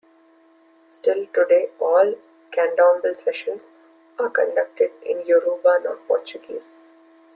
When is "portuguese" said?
6.07-6.71